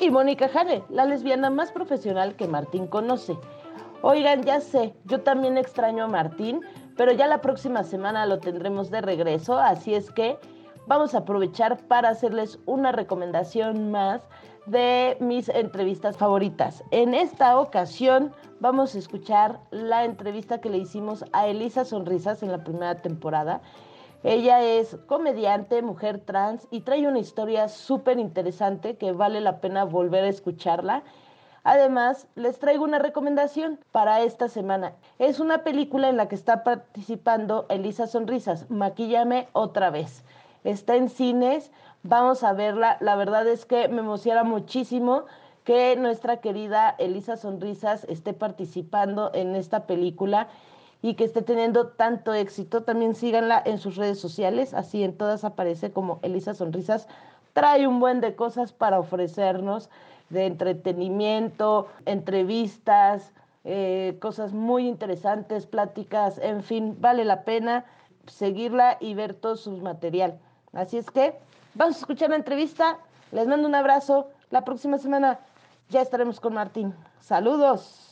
[0.00, 3.36] y Mónica Jane, la lesbiana más profesional que Martín conoce.
[4.02, 6.60] Oigan, ya sé, yo también extraño a Martín,
[6.96, 10.38] pero ya la próxima semana lo tendremos de regreso, así es que
[10.86, 14.22] vamos a aprovechar para hacerles una recomendación más
[14.66, 16.84] de mis entrevistas favoritas.
[16.90, 22.52] En esta ocasión vamos a escuchar la entrevista que le hicimos a Elisa Sonrisas en
[22.52, 23.62] la primera temporada
[24.24, 29.84] ella es comediante, mujer trans y trae una historia súper interesante que vale la pena
[29.84, 31.04] volver a escucharla.
[31.62, 34.94] Además, les traigo una recomendación para esta semana.
[35.18, 40.24] Es una película en la que está participando Elisa Sonrisas, Maquíllame otra vez.
[40.64, 41.70] Está en cines,
[42.02, 42.96] vamos a verla.
[43.00, 45.26] La verdad es que me emociona muchísimo
[45.62, 50.48] que nuestra querida Elisa Sonrisas esté participando en esta película
[51.02, 52.82] y que esté teniendo tanto éxito.
[52.82, 57.08] También síganla en sus redes sociales, así en todas aparece como Elisa Sonrisas.
[57.52, 59.90] Trae un buen de cosas para ofrecernos,
[60.30, 63.32] de entretenimiento, entrevistas,
[63.64, 67.84] eh, cosas muy interesantes, pláticas, en fin, vale la pena
[68.26, 70.38] seguirla y ver todo su material.
[70.72, 71.34] Así es que
[71.74, 72.98] vamos a escuchar la entrevista.
[73.32, 74.28] Les mando un abrazo.
[74.50, 75.38] La próxima semana
[75.88, 76.94] ya estaremos con Martín.
[77.20, 78.07] Saludos.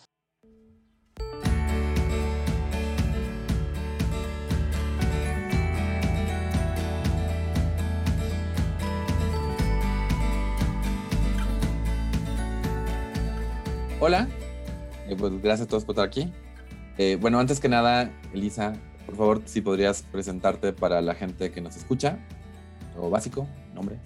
[13.98, 14.28] Hola,
[15.08, 16.30] eh, pues gracias a todos por estar aquí.
[16.98, 18.74] Eh, bueno, antes que nada, Elisa,
[19.06, 22.18] por favor, si podrías presentarte para la gente que nos escucha,
[22.94, 23.98] o básico, nombre.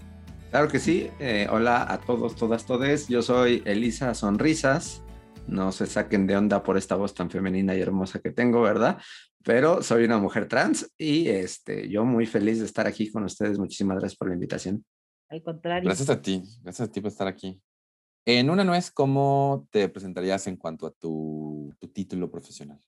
[0.51, 1.11] Claro que sí.
[1.19, 3.09] Eh, hola a todos, todas, todes.
[3.09, 5.03] Yo soy Elisa Sonrisas.
[5.49, 8.99] No se saquen de onda por esta voz tan femenina y hermosa que tengo, ¿verdad?
[9.43, 13.59] Pero soy una mujer trans y este, yo muy feliz de estar aquí con ustedes.
[13.59, 14.85] Muchísimas gracias por la invitación.
[15.29, 15.89] Al contrario.
[15.89, 17.61] Gracias a ti, gracias a ti por estar aquí.
[18.25, 22.79] En una nuez, ¿cómo te presentarías en cuanto a tu, título profesional?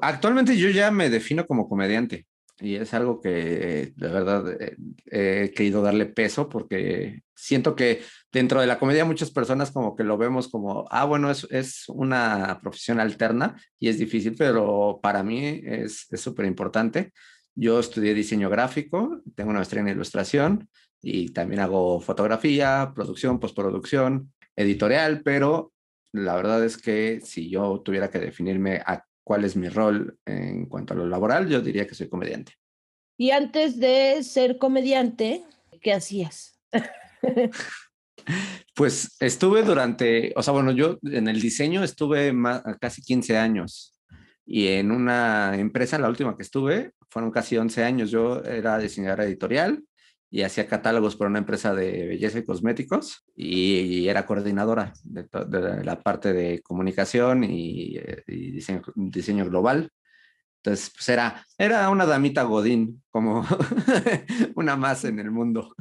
[0.00, 2.26] Actualmente yo ya me defino como comediante
[2.60, 4.76] y es algo que de verdad eh,
[5.06, 10.04] he querido darle peso porque siento que dentro de la comedia muchas personas como que
[10.04, 15.22] lo vemos como, ah, bueno, es, es una profesión alterna y es difícil, pero para
[15.22, 17.12] mí es súper importante.
[17.54, 20.68] Yo estudié diseño gráfico, tengo una maestría en ilustración
[21.02, 25.72] y también hago fotografía, producción, postproducción, editorial, pero
[26.12, 30.66] la verdad es que si yo tuviera que definirme a cuál es mi rol en
[30.66, 32.52] cuanto a lo laboral, yo diría que soy comediante.
[33.18, 35.44] Y antes de ser comediante,
[35.80, 36.60] ¿qué hacías?
[38.74, 42.34] pues estuve durante, o sea, bueno, yo en el diseño estuve
[42.80, 43.92] casi 15 años
[44.44, 48.10] y en una empresa, la última que estuve, fueron casi 11 años.
[48.10, 49.84] Yo era diseñadora editorial
[50.32, 55.28] y hacía catálogos para una empresa de belleza y cosméticos y, era coordinadora de,
[55.84, 58.24] la parte de comunicación y, eh,
[58.96, 59.90] diseño, global.
[60.56, 63.44] Entonces, pues era, era una damita Godín, como
[64.56, 65.74] una más en el mundo.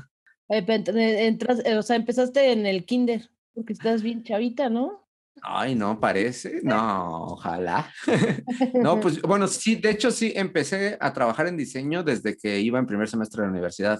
[0.50, 5.08] Entras, eh, o sea, empezaste en el kinder, porque estás bien chavita, ¿no?
[5.42, 6.60] Ay, no, parece.
[6.62, 7.90] No, ojalá.
[8.74, 12.80] no, pues bueno, sí, de hecho sí, empecé a trabajar en diseño desde que iba
[12.80, 14.00] en primer semestre de la universidad.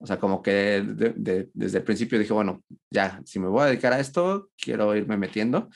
[0.00, 3.92] O sea, como que desde el principio dije, bueno, ya, si me voy a dedicar
[3.92, 5.68] a esto, quiero irme metiendo.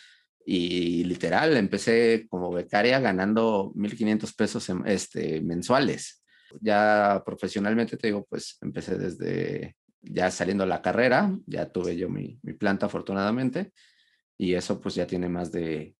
[0.44, 6.22] Y literal, empecé como becaria ganando 1.500 pesos este, mensuales.
[6.60, 12.38] Ya profesionalmente te digo, pues empecé desde ya saliendo la carrera, ya tuve yo mi,
[12.42, 13.72] mi planta afortunadamente.
[14.38, 15.94] Y eso pues ya tiene más de,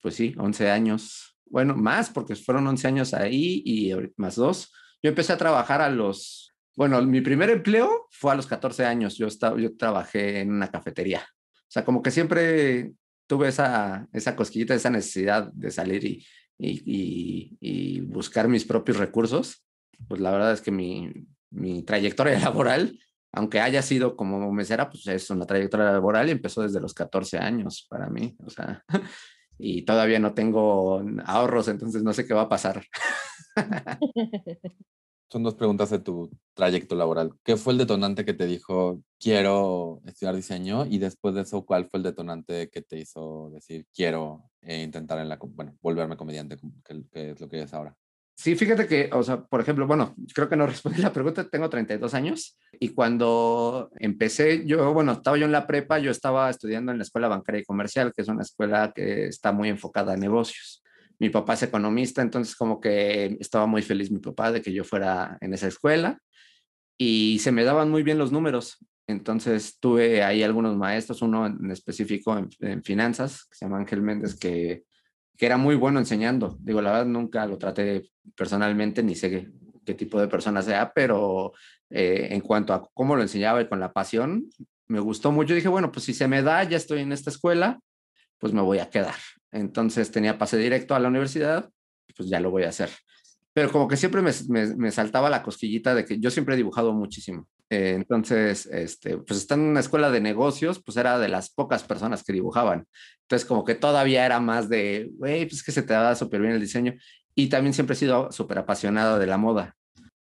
[0.00, 1.38] pues sí, 11 años.
[1.46, 4.72] Bueno, más porque fueron 11 años ahí y más dos.
[5.02, 6.41] Yo empecé a trabajar a los
[6.76, 9.16] bueno, mi primer empleo fue a los 14 años.
[9.16, 11.20] Yo, estaba, yo trabajé en una cafetería.
[11.20, 12.92] O sea, como que siempre
[13.26, 16.26] tuve esa, esa cosquillita, esa necesidad de salir y,
[16.58, 19.64] y, y, buscar mis propios recursos.
[20.08, 21.12] Pues la verdad es que mi,
[21.50, 22.98] mi trayectoria laboral,
[23.32, 27.38] aunque haya sido como mesera, pues es una trayectoria laboral y empezó desde los 14
[27.38, 28.36] años para mí.
[28.44, 28.82] O sea,
[29.58, 32.84] y todavía no tengo ahorros, entonces no sé qué va a pasar.
[35.32, 37.32] son dos preguntas de tu trayecto laboral.
[37.42, 40.84] ¿Qué fue el detonante que te dijo, quiero estudiar diseño?
[40.84, 45.18] Y después de eso, ¿cuál fue el detonante que te hizo decir, quiero eh, intentar
[45.20, 47.96] en la, bueno, volverme comediante, que, es lo que es ahora?
[48.34, 51.70] Sí, fíjate que, o sea, por ejemplo, bueno, creo que no respondí la pregunta, tengo
[51.70, 56.92] 32 años y cuando empecé, yo, bueno, estaba yo en la prepa, yo estaba estudiando
[56.92, 60.20] en la Escuela Bancaria y Comercial, que es una escuela que está muy enfocada en
[60.20, 60.81] negocios.
[61.22, 64.82] Mi papá es economista, entonces como que estaba muy feliz mi papá de que yo
[64.82, 66.18] fuera en esa escuela
[66.98, 68.78] y se me daban muy bien los números.
[69.06, 74.34] Entonces tuve ahí algunos maestros, uno en específico en, finanzas, que se llama Ángel Méndez,
[74.34, 74.82] que
[75.38, 76.56] que era muy bueno enseñando.
[76.58, 79.48] Digo, la verdad nunca lo traté personalmente, ni sé
[79.84, 81.52] qué, tipo de persona sea, pero
[81.88, 84.50] eh, en cuanto a cómo lo enseñaba y con la pasión,
[84.88, 85.54] me gustó mucho.
[85.54, 87.78] Dije, bueno, pues si se me da, ya estoy en esta escuela,
[88.38, 89.14] pues me voy a quedar.
[89.52, 91.70] Entonces tenía pase directo a la universidad,
[92.16, 92.90] pues ya lo voy a hacer.
[93.54, 97.46] Pero como que siempre me, saltaba la cosquillita de que yo siempre he dibujado muchísimo.
[97.68, 101.82] Eh, entonces, este, pues estando en una escuela de negocios, pues era de las pocas
[101.82, 102.86] personas que dibujaban.
[103.22, 106.54] Entonces, como que todavía era más de, güey, pues que se te da súper bien
[106.54, 106.94] el diseño.
[107.34, 109.76] Y también siempre he sido súper apasionado de la moda.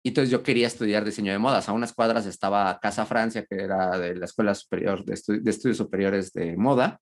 [0.03, 1.69] Y entonces yo quería estudiar diseño de modas.
[1.69, 6.33] A unas cuadras estaba Casa Francia, que era de la Escuela Superior de Estudios Superiores
[6.33, 6.99] de Moda.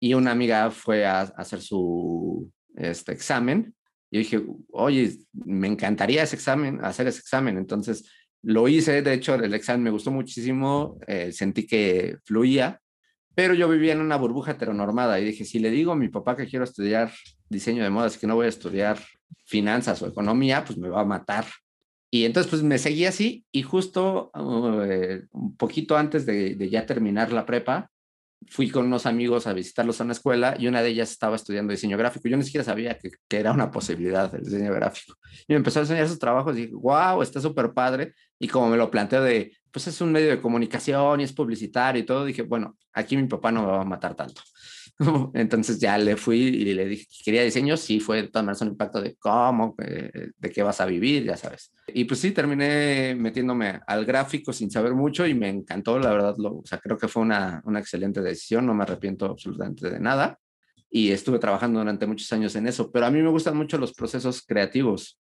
[0.00, 3.74] Y una amiga fue a, hacer su este, examen.
[4.10, 4.42] Y dije,
[4.72, 7.58] oye, me encantaría ese examen, hacer ese examen.
[7.58, 8.10] Entonces
[8.42, 12.80] lo hice, de hecho, el examen me gustó muchísimo, eh, sentí que fluía,
[13.34, 16.36] pero yo vivía en una burbuja heteronormada y dije, si le digo a mi papá
[16.36, 17.12] que quiero estudiar
[17.48, 18.98] diseño de modas, que no voy a estudiar
[19.44, 21.44] finanzas o economía, pues me va a matar.
[22.10, 24.32] Y entonces, pues me seguí así y justo
[24.84, 27.90] eh, un poquito antes de, de, ya terminar la prepa,
[28.48, 31.72] fui con unos amigos a visitarlos a una escuela y una de ellas estaba estudiando
[31.72, 32.28] diseño gráfico.
[32.28, 35.16] Yo ni siquiera sabía que, que era una posibilidad el diseño gráfico.
[35.46, 38.14] Y me empezó a enseñar sus trabajos y dije, wow, está súper padre.
[38.38, 42.02] Y como me lo planteé de, pues es un medio de comunicación y es publicitario
[42.02, 44.42] y todo, dije, bueno, aquí mi papá no me va a matar tanto.
[45.34, 48.60] Entonces ya le fui y le dije que quería diseño, sí fue de todas maneras
[48.62, 51.72] un impacto de cómo, eh, de qué vas a vivir, ya sabes.
[51.88, 56.34] Y pues sí, terminé metiéndome al gráfico sin saber mucho y me encantó, la verdad,
[56.38, 60.00] lo, o sea, creo que fue una, una excelente decisión, no me arrepiento absolutamente de
[60.00, 60.38] nada.
[60.90, 63.94] Y estuve trabajando durante muchos años en eso, pero a mí me gustan mucho los
[63.94, 65.18] procesos creativos.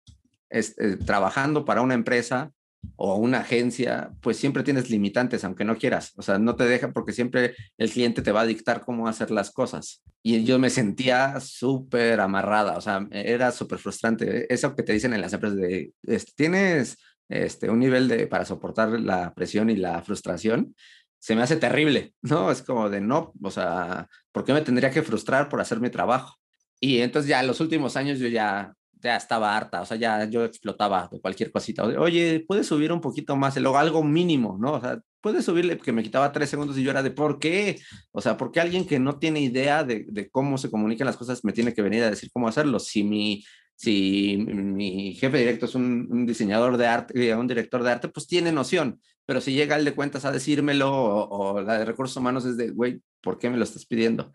[0.49, 2.51] Es, eh, trabajando para una empresa,
[2.95, 6.13] o una agencia, pues siempre tienes limitantes, aunque no quieras.
[6.15, 9.31] O sea, no te deja porque siempre el cliente te va a dictar cómo hacer
[9.31, 10.01] las cosas.
[10.21, 14.51] Y yo me sentía súper amarrada, o sea, era súper frustrante.
[14.53, 16.97] Eso que te dicen en las empresas de, este, tienes
[17.29, 20.75] este, un nivel de, para soportar la presión y la frustración,
[21.19, 22.51] se me hace terrible, ¿no?
[22.51, 25.89] Es como de, no, o sea, ¿por qué me tendría que frustrar por hacer mi
[25.89, 26.35] trabajo?
[26.79, 30.25] Y entonces ya en los últimos años yo ya ya estaba harta, o sea, ya
[30.25, 31.83] yo explotaba de cualquier cosita.
[31.83, 33.57] Oye, ¿puedes subir un poquito más?
[33.57, 34.73] Luego algo mínimo, ¿no?
[34.73, 37.79] O sea, puedes subirle, que me quitaba tres segundos y yo era de, ¿por qué?
[38.11, 41.17] O sea, ¿por qué alguien que no tiene idea de, de cómo se comunican las
[41.17, 42.79] cosas me tiene que venir a decir cómo hacerlo?
[42.79, 43.43] Si mi,
[43.75, 48.27] si mi jefe directo es un, diseñador de arte, eh, un director de arte, pues
[48.27, 48.99] tiene noción.
[49.25, 52.57] Pero si llega el de cuentas a decírmelo o, o la de recursos humanos es
[52.57, 54.31] de, güey, ¿por qué me lo estás pidiendo?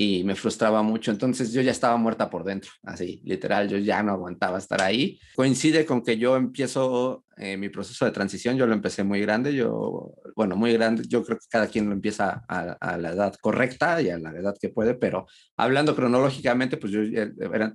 [0.00, 1.10] Y me frustraba mucho.
[1.10, 5.18] Entonces yo ya estaba muerta por dentro, así, literal, yo ya no aguantaba estar ahí.
[5.34, 9.52] Coincide con que yo empiezo eh, mi proceso de transición, yo lo empecé muy grande,
[9.52, 14.00] yo, bueno, muy grande, yo creo que cada quien lo empieza a, la edad correcta
[14.00, 17.00] y a la edad que puede, pero hablando cronológicamente, pues yo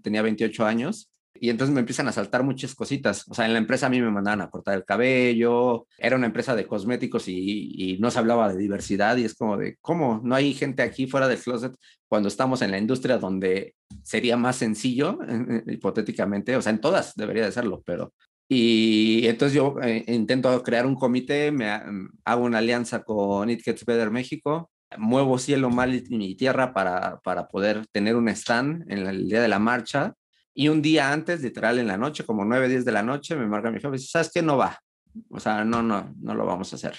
[0.01, 3.27] tenía 28 años y entonces me empiezan a saltar muchas cositas.
[3.27, 6.27] O sea, en la empresa a mí me mandaban a cortar el cabello, era una
[6.27, 10.21] empresa de cosméticos y, no se hablaba de diversidad y es como de, ¿cómo?
[10.23, 11.75] No hay gente aquí fuera del closet
[12.07, 15.19] cuando estamos en la industria donde sería más sencillo,
[15.67, 18.13] hipotéticamente, o sea, en todas debería de serlo, pero...
[18.49, 21.69] Y entonces yo eh, intento crear un comité, me
[22.25, 27.47] hago una alianza con It Gets Better México, muevo cielo, mal y tierra para, para
[27.47, 30.13] poder tener un stand en el día de la marcha
[30.53, 33.47] y un día antes, literal en la noche, como 9, 10 de la noche, me
[33.47, 34.41] marca mi jefe y dice, ¿sabes qué?
[34.41, 34.77] No va.
[35.29, 36.95] O sea, no, no, no lo vamos a hacer.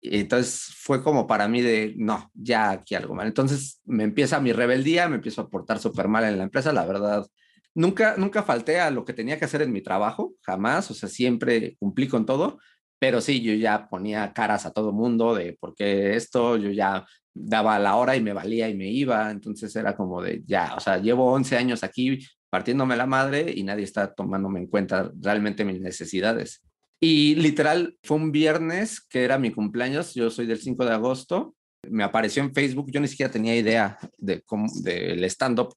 [0.00, 3.28] Y entonces fue como para mí de, no, ya aquí algo mal.
[3.28, 6.84] Entonces me empieza mi rebeldía, me empiezo a portar súper mal en la empresa, la
[6.84, 7.26] verdad.
[7.74, 11.08] Nunca, nunca falté a lo que tenía que hacer en mi trabajo, jamás, o sea,
[11.08, 12.58] siempre cumplí con todo,
[12.98, 17.06] pero sí, yo ya ponía caras a todo mundo de por qué esto, yo ya
[17.32, 20.80] daba la hora y me valía y me iba, entonces era como de, ya, o
[20.80, 22.18] sea, llevo 11 años aquí,
[22.52, 26.62] partiéndome la madre y nadie está tomándome en cuenta realmente mis necesidades.
[27.00, 31.54] Y literal, fue un viernes que era mi cumpleaños, yo soy del 5 de agosto,
[31.88, 35.74] me apareció en Facebook, yo ni siquiera tenía idea de cómo, del stand-up.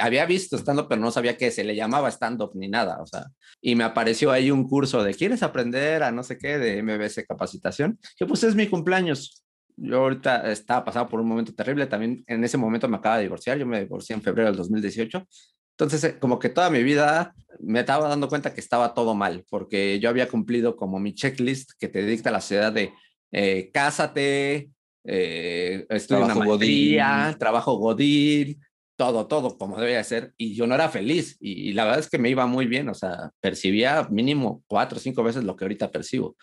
[0.00, 3.28] había visto stand-up, pero no sabía que se le llamaba stand-up ni nada, o sea,
[3.62, 7.24] y me apareció ahí un curso de, ¿quieres aprender a no sé qué de MBS
[7.26, 7.98] capacitación?
[8.18, 9.42] Que pues es mi cumpleaños.
[9.76, 13.22] Yo ahorita estaba pasando por un momento terrible, también en ese momento me acaba de
[13.22, 15.26] divorciar, yo me divorcié en febrero del 2018.
[15.72, 19.44] Entonces, eh, como que toda mi vida me estaba dando cuenta que estaba todo mal,
[19.48, 22.92] porque yo había cumplido como mi checklist que te dicta la ciudad de
[23.32, 24.70] eh, cásate,
[25.04, 28.60] eh, estudio una maestría, trabajo godín,
[28.96, 30.34] todo, todo como debía ser.
[30.36, 31.36] Y yo no era feliz.
[31.40, 32.88] Y, la verdad es que me iba muy bien.
[32.88, 36.36] O sea, percibía mínimo cuatro o cinco veces lo que ahorita percibo.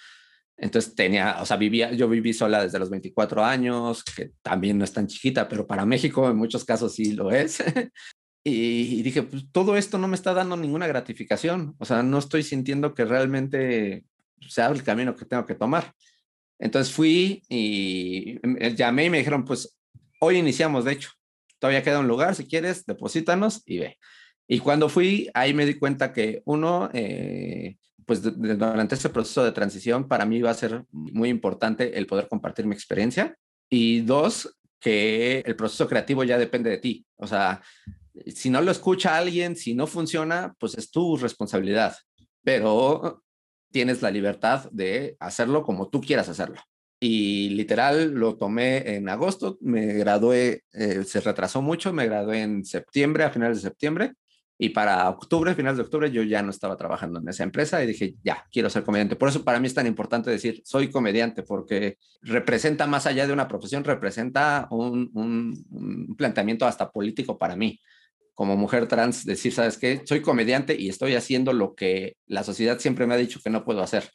[0.58, 4.84] Entonces tenía, o sea, vivía, yo viví sola desde los 24 años, que también no
[4.84, 7.64] es tan chiquita, pero para México en muchos casos sí lo es.
[8.44, 11.76] y, dije, pues todo esto no me está dando ninguna gratificación.
[11.78, 14.06] O sea, no estoy sintiendo que realmente
[14.48, 15.94] sea el camino que tengo que tomar.
[16.58, 18.40] Entonces fui y
[18.76, 19.78] llamé y me dijeron, pues
[20.20, 21.12] hoy iniciamos, de hecho,
[21.60, 23.98] todavía queda un lugar, si quieres, deposítanos y ve.
[24.48, 29.52] Y cuando fui, ahí me di cuenta que uno, eh, pues durante ese proceso de
[29.52, 33.38] transición, para mí iba a ser muy importante el poder compartir mi experiencia.
[33.70, 37.06] Y dos, que el proceso creativo ya depende de ti.
[37.18, 37.62] O sea,
[38.28, 41.96] si no lo escucha alguien, si no funciona, pues es tu responsabilidad.
[42.44, 43.24] Pero
[43.72, 46.62] tienes la libertad de hacerlo como tú quieras hacerlo.
[47.00, 52.66] Y literal lo tomé en agosto, me gradué, eh, se retrasó mucho, me gradué en
[52.66, 54.14] septiembre, a finales de septiembre,
[54.62, 57.88] y para octubre, finales de octubre, yo ya no estaba trabajando en esa empresa y
[57.88, 59.16] dije, ya, quiero ser comediante.
[59.16, 63.32] Por eso para mí es tan importante decir, soy comediante, porque representa más allá de
[63.32, 67.80] una profesión, representa un, un planteamiento hasta político para mí
[68.40, 70.02] como mujer trans decir, ¿sabes qué?
[70.06, 73.66] Soy comediante y estoy haciendo lo que la sociedad siempre me ha dicho que no
[73.66, 74.12] puedo hacer.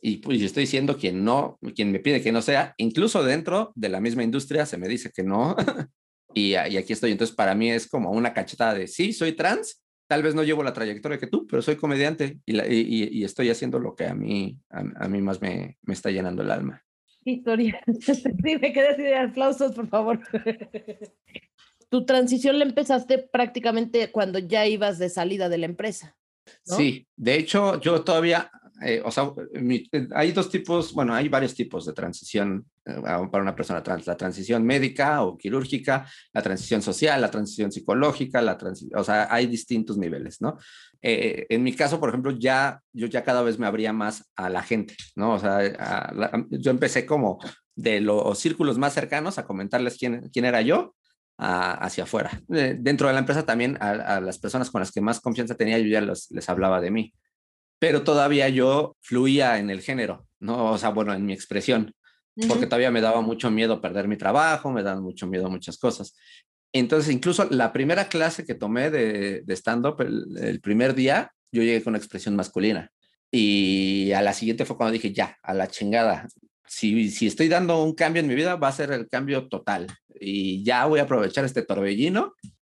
[0.00, 3.88] Y pues estoy diciendo quien no, quien me pide que no sea, incluso dentro de
[3.88, 5.54] la misma industria se me dice que no.
[6.34, 7.12] y, y, aquí estoy.
[7.12, 10.64] Entonces, para mí es como una cachetada de, sí, soy trans, tal vez no llevo
[10.64, 14.14] la trayectoria que tú, pero soy comediante y, y, y estoy haciendo lo que a
[14.16, 16.82] mí, a, mí más me, me, está llenando el alma.
[17.24, 17.80] Historia.
[18.00, 18.24] Sí,
[18.60, 20.18] me quedé de aplausos, por favor.
[21.92, 26.16] tu transición la empezaste prácticamente cuando ya ibas de salida de la empresa.
[26.64, 28.50] Sí, de hecho, yo todavía,
[28.82, 32.94] eh, o sea, eh, hay dos tipos, bueno, hay varios tipos de transición eh,
[33.30, 38.40] para una persona trans, la transición médica o quirúrgica, la transición social, la transición psicológica,
[38.40, 38.56] la
[38.96, 40.56] o sea, hay distintos niveles, ¿no?
[41.04, 44.62] en mi caso, por ejemplo, ya, yo ya cada vez me abría más a la
[44.62, 45.34] gente, ¿no?
[45.34, 45.60] O sea,
[46.48, 47.40] yo empecé como
[47.74, 50.94] de los círculos más cercanos a comentarles quién, quién era yo
[51.44, 52.40] hacia afuera.
[52.46, 55.88] dentro de la empresa también a, las personas con las que más confianza tenía yo
[55.88, 57.12] ya les hablaba de mí,
[57.82, 60.70] pero todavía yo fluía en el género, ¿no?
[60.70, 61.92] O sea, bueno, en mi expresión,
[62.46, 66.14] porque todavía me daba mucho miedo perder mi trabajo, me daban mucho miedo muchas cosas.
[66.72, 71.82] Entonces, incluso la primera clase que tomé de, de stand-up, el, primer día, yo llegué
[71.82, 72.92] con una expresión masculina.
[73.32, 76.28] Y a la siguiente fue cuando dije, ya, a la chingada.
[76.66, 79.86] Si, si estoy dando un cambio en mi vida, va a ser el cambio total
[80.20, 82.34] y ya voy a aprovechar este torbellino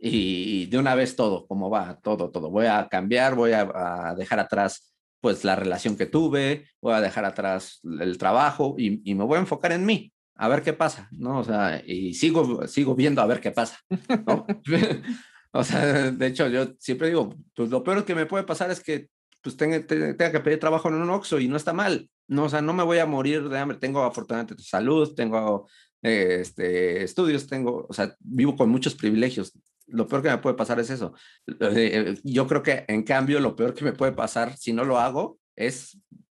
[0.06, 2.50] y de una vez todo, como va, todo, todo.
[2.50, 7.24] Voy a cambiar, voy a, dejar atrás pues la relación que tuve, voy a dejar
[7.24, 11.08] atrás el trabajo y, y, me voy a enfocar en mí, a ver qué pasa,
[11.12, 11.40] ¿no?
[11.40, 13.80] O sea, y sigo, sigo viendo a ver qué pasa,
[14.28, 14.46] ¿no?
[15.54, 18.82] o sea, de hecho, yo siempre digo, pues lo peor que me puede pasar es
[18.82, 19.08] que
[19.43, 22.62] pues tenga, que pedir trabajo en un Oxxo y no está mal, no, o sea,
[22.62, 25.67] no me voy a morir de hambre, tengo afortunadamente salud, tengo
[26.01, 29.51] este, estudios, tengo, o sea, vivo con muchos privilegios.
[29.88, 31.13] Lo peor que me puede pasar es eso.
[31.59, 34.97] Eh, yo creo que en cambio lo peor que me puede pasar si no lo
[34.97, 36.00] hago es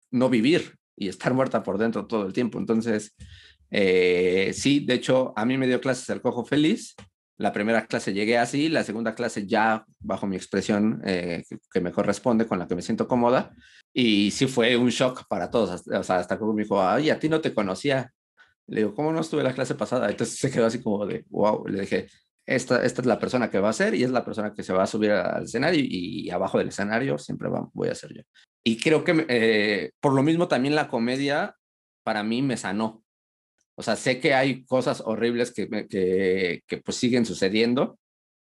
[0.10, 2.57] no vivir y estar muerta por dentro todo el tiempo.
[2.57, 3.15] Entonces,
[3.69, 6.95] eh, sí, de hecho, a mí me dio clases el cojo feliz.
[7.38, 11.92] La primera clase llegué así, la segunda clase ya bajo mi expresión eh, que, me
[11.92, 13.52] corresponde, con la que me siento cómoda.
[13.94, 15.84] Y sí fue un shock para todos.
[15.88, 18.12] O sea, hasta que me dijo, ay, a ti no te conocía.
[18.68, 20.10] Le digo, ¿cómo no estuve la clase pasada?
[20.10, 21.68] Entonces se quedó así como de, wow.
[21.68, 22.08] Le dije,
[22.46, 24.74] esta, esta es la persona que va a ser y es la persona que se
[24.74, 28.22] va a subir al escenario y, abajo del escenario siempre voy a ser yo.
[28.63, 31.56] Y creo que eh, por lo mismo también la comedia
[32.04, 33.04] para mí me sanó.
[33.75, 38.00] O sea, sé que hay cosas horribles que, que, que pues siguen sucediendo,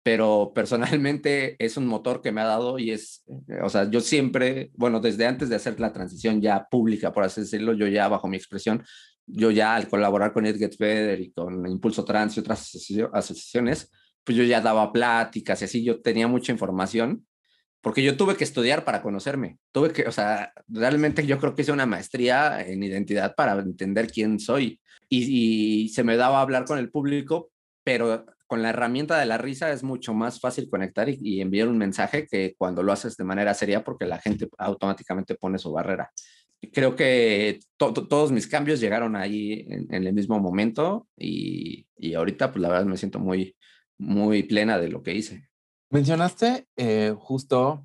[0.02, 3.24] pero personalmente es un motor que me ha dado y es,
[3.62, 7.40] o sea, yo siempre, bueno, desde antes de hacer la transición ya pública, por así
[7.40, 8.84] decirlo, yo ya bajo mi expresión,
[9.26, 12.60] yo ya al colaborar con It Gets Better y con Impulso Trans y otras
[13.12, 13.90] asociaciones,
[14.22, 17.26] pues yo ya daba pláticas y así, yo tenía mucha información,
[17.80, 19.58] porque yo tuve que estudiar para conocerme.
[19.70, 24.10] Tuve que, o sea, realmente yo creo que hice una maestría en identidad para entender
[24.10, 24.80] quién soy.
[25.22, 27.50] Y, se me daba hablar con el público,
[27.84, 31.78] pero con la herramienta de la risa es mucho más fácil conectar y, enviar un
[31.78, 36.10] mensaje que cuando lo haces de manera seria porque la gente automáticamente pone su barrera.
[36.72, 42.52] Creo que todos mis cambios llegaron ahí en, en el mismo momento y, y, ahorita
[42.52, 43.54] pues la verdad me siento muy,
[43.98, 45.48] muy plena de lo que hice.
[45.90, 47.84] Mencionaste eh, justo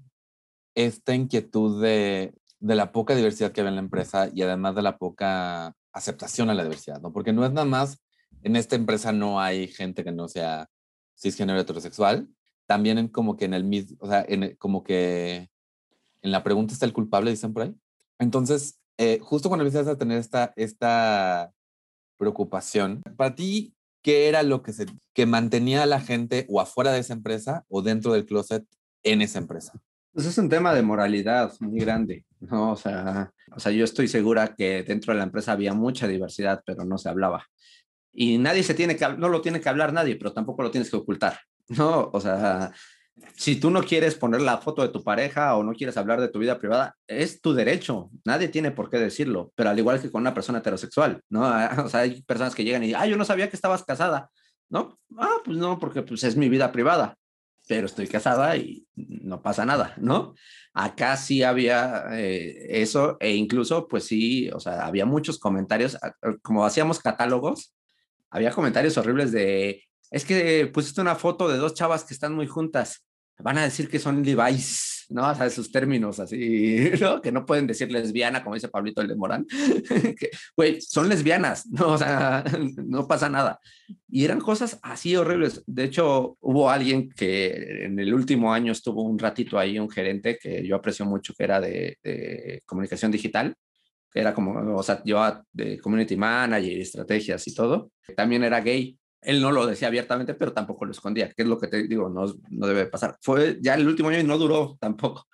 [0.76, 4.82] esta inquietud de, de, la poca diversidad que había en la empresa y además de
[4.82, 7.14] la poca aceptación a la diversidad, ¿no?
[7.14, 8.02] Porque no es nada más,
[8.44, 10.70] en esta empresa no hay gente que no sea
[11.18, 12.28] cisgénero heterosexual,
[12.66, 15.50] también en como que en el mismo, o sea, en, como que
[16.22, 17.76] en la pregunta está el culpable, dicen por ahí.
[18.20, 21.52] Entonces, eh, justo cuando empiezas a tener esta, esta
[22.18, 26.92] preocupación, para ti, qué era lo que, se, que mantenía a la gente o afuera
[26.92, 28.66] de esa empresa o dentro del closet
[29.04, 29.74] en esa empresa?
[30.14, 32.72] Pues es un tema de moralidad muy grande, ¿no?
[32.72, 36.62] O sea, o sea, yo estoy segura que dentro de la empresa había mucha diversidad,
[36.66, 37.46] pero no se hablaba.
[38.12, 40.90] Y nadie se tiene que, no lo tiene que hablar nadie, pero tampoco lo tienes
[40.90, 42.10] que ocultar, ¿no?
[42.14, 42.72] O sea,
[43.36, 46.30] si tú no quieres poner la foto de tu pareja o no quieres hablar de
[46.30, 48.10] tu vida privada, es tu derecho.
[48.26, 51.44] Nadie tiene por qué decirlo, pero al igual que con una persona heterosexual, ¿no?
[51.84, 54.30] O sea, hay personas que llegan y, ah, yo no sabía que estabas casada,
[54.70, 55.00] ¿no?
[55.18, 57.16] Ah, pues no, porque pues es mi vida privada,
[57.70, 60.34] pero estoy casada y no pasa nada, ¿no?
[60.74, 65.96] Acá sí había eh, eso e incluso, pues sí, o sea, había muchos comentarios,
[66.42, 67.76] como hacíamos catálogos,
[68.32, 72.48] había comentarios horribles de, es que pusiste una foto de dos chavas que están muy
[72.48, 73.06] juntas
[73.42, 75.30] van a decir que son Levi's, ¿no?
[75.30, 77.22] O sea, esos términos así, ¿no?
[77.22, 79.46] Que no pueden decir lesbiana, como dice Pablito el de Morán.
[80.56, 81.94] güey, son lesbianas, ¿no?
[81.94, 82.44] O sea,
[82.86, 83.60] no pasa nada.
[84.10, 85.64] Y eran cosas así horribles.
[85.66, 90.38] De hecho, hubo alguien que en el último año estuvo un ratito ahí, un gerente
[90.38, 93.56] que yo aprecio mucho, que era de, de comunicación digital,
[94.12, 95.22] que era como, o sea, yo
[95.54, 97.92] de community manager estrategias y todo.
[98.16, 101.60] También era gay él no lo decía abiertamente, pero tampoco lo escondía, que es lo
[101.60, 103.18] que te digo, no, no debe pasar.
[103.22, 105.28] Fue ya el último año y no duró tampoco.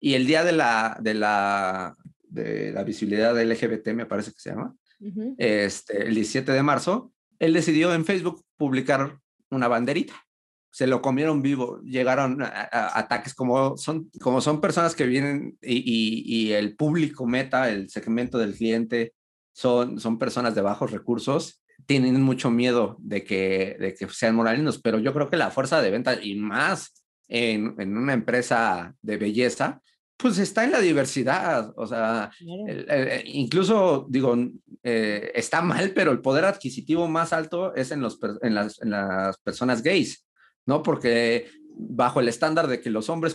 [0.00, 4.50] Y el día de la, de la, de la visibilidad LGBT, me parece que se
[4.50, 4.74] llama,
[5.36, 9.18] este, el 17 de marzo, él decidió en Facebook publicar
[9.50, 10.14] una banderita.
[10.70, 16.22] Se lo comieron vivo, llegaron ataques como son, como son personas que vienen y, y,
[16.26, 19.14] y, el público meta, el segmento del cliente,
[19.52, 24.78] son, son personas de bajos recursos tienen mucho miedo de que, de que sean moralinos,
[24.78, 29.16] pero yo creo que la fuerza de venta y más en, en una empresa de
[29.16, 29.80] belleza,
[30.18, 32.30] pues está en la diversidad, o sea,
[33.24, 34.36] incluso digo,
[34.82, 38.90] eh, está mal, pero el poder adquisitivo más alto es en, los, en, las, en
[38.90, 40.26] las personas gays,
[40.66, 40.82] ¿no?
[40.82, 43.34] Porque bajo el estándar de que los hombres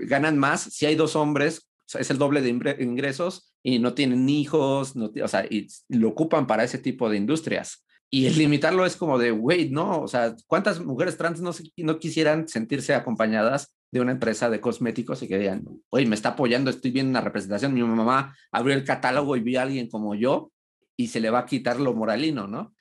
[0.00, 4.96] ganan más, si hay dos hombres es el doble de ingresos y no tienen hijos,
[4.96, 7.84] no, o sea, y lo ocupan para ese tipo de industrias.
[8.10, 11.98] Y el limitarlo es como de, wait, no, o sea, ¿cuántas mujeres trans no, no
[11.98, 16.70] quisieran sentirse acompañadas de una empresa de cosméticos y que digan, oye, me está apoyando,
[16.70, 20.52] estoy viendo una representación, mi mamá abrió el catálogo y vi a alguien como yo
[20.96, 22.74] y se le va a quitar lo moralino, ¿no?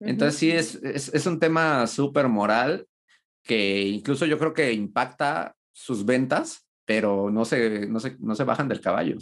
[0.00, 2.86] Entonces sí, es, es, es un tema súper moral
[3.42, 8.44] que incluso yo creo que impacta sus ventas pero no se, no se, no se
[8.44, 9.16] bajan del caballo.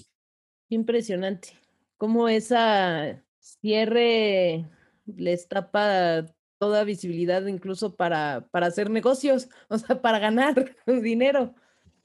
[0.68, 1.50] Impresionante.
[1.96, 4.68] Cómo esa cierre
[5.06, 6.26] les tapa
[6.58, 11.54] toda visibilidad incluso para, para hacer negocios, o sea, para ganar dinero.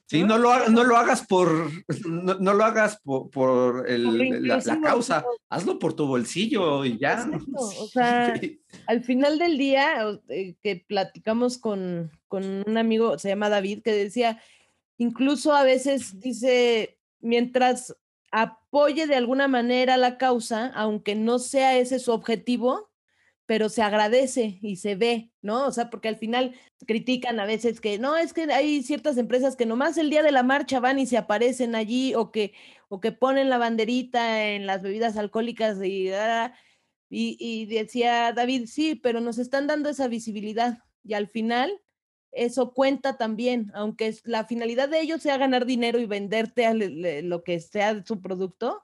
[0.09, 1.69] Sí, no lo, no lo hagas por,
[2.07, 7.29] no, lo hagas por, por, el, la, causa, hazlo por tu bolsillo y ya.
[7.53, 8.39] O sea,
[8.85, 9.97] al final del día
[10.29, 14.41] eh, que platicamos con, con un amigo, se llama David, que decía,
[14.97, 17.95] Incluso a veces dice, mientras
[18.31, 22.89] apoye de alguna manera la causa, aunque no sea ese su objetivo,
[23.45, 25.67] pero se agradece y se ve, ¿no?
[25.67, 26.53] O sea, porque al final
[26.85, 30.33] critican a veces que no, es que hay ciertas empresas que nomás el día de
[30.33, 32.53] la marcha van y se aparecen allí o que,
[32.89, 36.09] o que ponen la banderita en las bebidas alcohólicas y,
[37.09, 41.71] y, y decía David, sí, pero nos están dando esa visibilidad y al final
[42.31, 46.71] eso cuenta también, aunque la finalidad de ellos sea ganar dinero y venderte
[47.23, 48.83] lo que sea su producto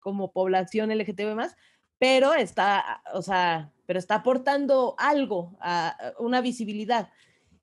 [0.00, 1.56] como población LGTB más,
[1.98, 7.10] pero está, o sea, pero está aportando algo, a, una visibilidad.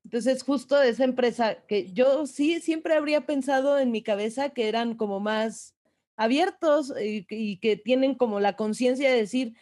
[0.05, 4.95] Entonces, justo esa empresa que yo sí siempre habría pensado en mi cabeza que eran
[4.95, 5.75] como más
[6.15, 9.55] abiertos y que tienen como la conciencia de decir,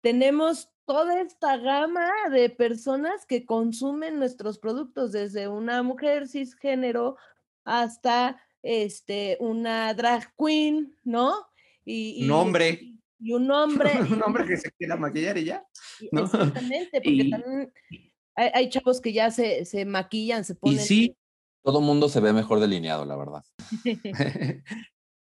[0.00, 7.16] tenemos toda esta gama de personas que consumen nuestros productos, desde una mujer cisgénero
[7.64, 11.34] hasta este, una drag queen, ¿no?
[11.84, 12.80] Y, un hombre.
[13.18, 13.92] Y, un hombre.
[14.10, 15.66] un hombre que se quiera maquillar y ya.
[16.10, 17.72] Exactamente, porque también
[18.34, 20.78] hay, chavos que ya se, se maquillan, se ponen.
[20.78, 21.16] Y sí.
[21.64, 23.44] Todo mundo se ve mejor delineado, la verdad.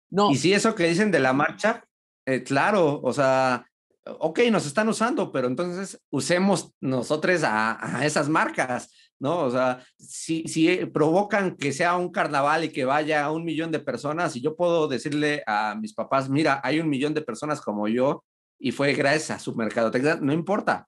[0.09, 0.31] no.
[0.31, 1.87] Y sí, eso que dicen de la marcha,
[2.25, 3.67] eh, claro, o sea,
[4.05, 8.89] ok, nos están usando, pero entonces usemos nosotros a, a esas marcas
[9.19, 9.39] ¿no?
[9.39, 13.71] O sea, si, si provocan que sea un carnaval y que vaya a un millón
[13.71, 17.61] de personas, y yo puedo decirle a mis papás, mira, hay un millón de personas
[17.61, 18.23] como yo
[18.59, 20.87] y fue gracias a su mercadotecnia, no importa,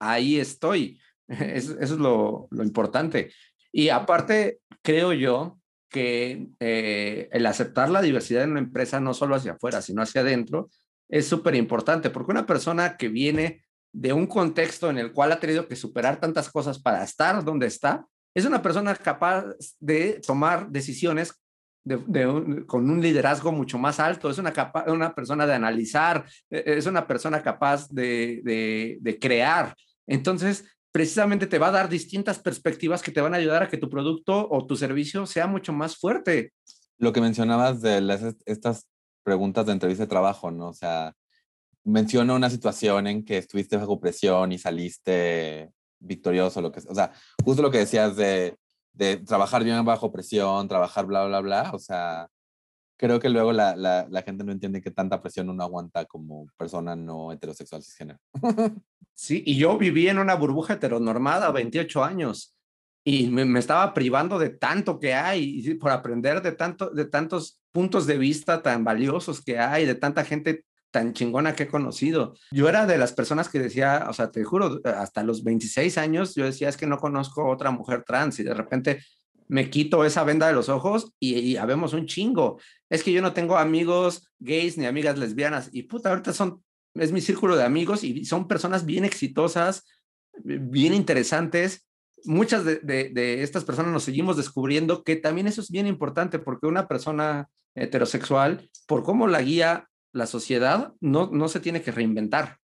[0.00, 1.00] ahí estoy.
[1.28, 3.32] Eso, es lo, lo, importante.
[3.72, 5.58] Y aparte, creo yo
[5.90, 10.22] que eh, el aceptar la diversidad en una empresa, no solo hacia afuera, sino hacia
[10.22, 10.70] adentro,
[11.08, 15.40] es súper importante, porque una persona que viene de un contexto en el cual ha
[15.40, 19.46] tenido que superar tantas cosas para estar donde está, es una persona capaz
[19.80, 21.34] de tomar decisiones
[22.66, 24.52] con un liderazgo mucho más alto, es una,
[24.88, 29.74] una persona de analizar, e, es una persona capaz de, de crear.
[30.06, 33.78] Entonces, precisamente te va a dar distintas perspectivas que te van a ayudar a que
[33.78, 36.52] tu producto o tu servicio sea mucho más fuerte.
[36.98, 38.86] Lo que mencionabas de las, estas
[39.22, 40.68] preguntas de entrevista de trabajo, ¿no?
[40.68, 41.14] O sea,
[41.84, 47.12] menciona una situación en que estuviste bajo presión y saliste victorioso, lo que, o sea,
[47.44, 48.56] justo lo que decías de,
[48.92, 52.28] de trabajar bien bajo presión, trabajar bla, bla, bla, o sea,
[52.98, 56.46] creo que luego la, la, la, gente no entiende que tanta presión uno aguanta como
[56.56, 58.18] persona no heterosexual cisgénero.
[59.20, 62.56] Sí, y yo viví en una burbuja heteronormada 28 años
[63.08, 68.06] y me, estaba privando de tanto que hay, por aprender de, tanto, de tantos puntos
[68.06, 72.34] de vista tan valiosos que hay, de tanta gente tan chingona que he conocido.
[72.50, 76.34] Yo era de las personas que decía, o sea, te juro, hasta los 26 años
[76.34, 79.02] yo decía, es que no conozco otra mujer trans y de repente
[79.48, 82.60] me quito esa venda de los ojos y, y habemos un chingo.
[82.90, 87.10] Es que yo no tengo amigos gays ni amigas lesbianas y puta, ahorita son, es
[87.10, 89.86] mi círculo de amigos y son personas bien exitosas,
[90.44, 91.87] bien interesantes.
[92.24, 96.38] Muchas de, de, de estas personas nos seguimos descubriendo que también eso es bien importante
[96.38, 101.92] porque una persona heterosexual, por cómo la guía la sociedad no, no se tiene que
[101.92, 102.58] reinventar.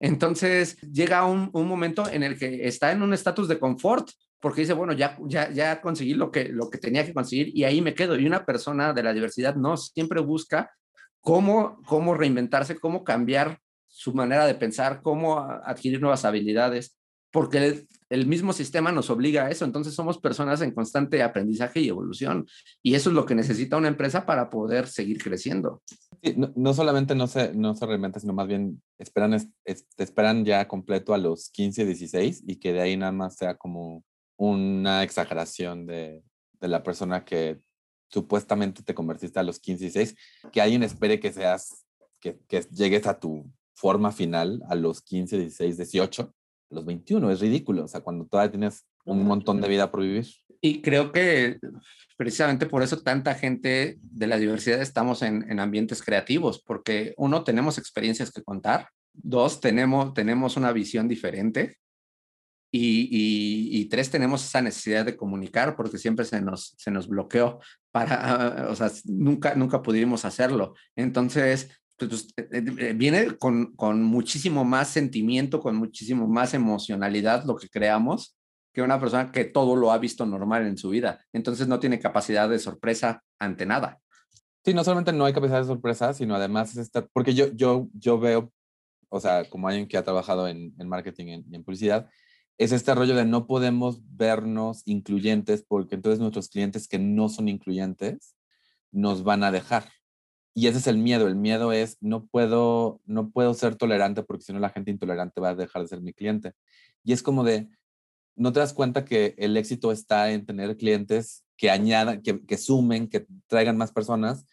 [0.00, 4.60] Entonces llega un, un momento en el que está en un estatus de confort porque
[4.62, 7.80] dice, bueno, ya, ya, ya conseguí lo que, lo que tenía que conseguir y ahí
[7.80, 8.18] me quedo.
[8.18, 10.70] Y una persona de la diversidad no siempre busca
[11.20, 16.98] cómo, cómo reinventarse, cómo cambiar su manera de pensar, cómo adquirir nuevas habilidades,
[17.30, 19.64] porque el, mismo sistema nos obliga a eso.
[19.64, 22.46] Entonces somos personas en constante aprendizaje y evolución.
[22.82, 25.82] Y eso es lo que necesita una empresa para poder seguir creciendo
[26.34, 31.14] no, solamente no se, no se reinventa, sino más bien esperan, te esperan ya completo
[31.14, 34.04] a los 15, 16 y que de ahí nada más sea como
[34.36, 36.22] una exageración de,
[36.60, 37.60] de la persona que
[38.08, 40.16] supuestamente te convertiste a los 15, 16,
[40.52, 41.86] que alguien espere que seas,
[42.20, 46.32] que, que llegues a tu forma final a los 15, 16, 18, a
[46.70, 50.26] los 21, es ridículo, o sea, cuando todavía tienes un montón de vida por vivir.
[50.60, 51.58] Y creo que
[52.16, 57.44] precisamente por eso tanta gente de la diversidad estamos en, en, ambientes creativos, porque uno,
[57.44, 61.78] tenemos experiencias que contar, dos, tenemos, tenemos una visión diferente
[62.72, 67.08] y, y, y, tres, tenemos esa necesidad de comunicar porque siempre se nos, se nos
[67.08, 67.60] bloqueó
[67.92, 70.74] para, o sea, nunca, nunca pudimos hacerlo.
[70.96, 77.44] Entonces, pues, eh, eh, eh, viene con, con muchísimo más sentimiento, con muchísimo más emocionalidad
[77.44, 78.36] lo que creamos
[78.76, 81.24] que una persona que todo lo ha visto normal en su vida.
[81.32, 83.98] Entonces no tiene capacidad de sorpresa ante nada.
[84.66, 87.88] Sí, no solamente no hay capacidad de sorpresa, sino además es estar, porque yo, yo,
[87.94, 88.52] yo veo,
[89.08, 92.10] o sea, como alguien que ha trabajado en, en marketing y en, publicidad,
[92.58, 97.48] es este rollo de no podemos vernos incluyentes porque entonces nuestros clientes que no son
[97.48, 98.36] incluyentes
[98.92, 99.88] nos van a dejar.
[100.58, 101.28] Y ese es el miedo.
[101.28, 105.38] El miedo es no puedo, no puedo ser tolerante porque si no la gente intolerante
[105.38, 106.54] va a dejar de ser mi cliente.
[107.04, 107.68] Y es como de,
[108.36, 113.08] no te das cuenta que el éxito está en tener clientes que añadan, que, sumen,
[113.08, 114.46] que traigan más personas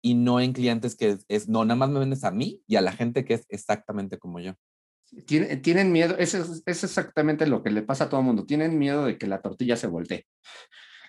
[0.00, 2.80] y no en clientes que es, no, nada más me vendes a mí y a
[2.80, 4.54] la gente que es exactamente como yo.
[5.26, 9.04] Tienen, miedo, es, es, exactamente lo que le pasa a todo el mundo, tienen miedo
[9.04, 10.24] de que la tortilla se voltee,